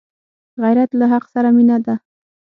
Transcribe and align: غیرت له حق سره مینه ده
غیرت 0.61 0.91
له 0.99 1.05
حق 1.13 1.25
سره 1.33 1.49
مینه 1.55 1.77
ده 1.85 1.95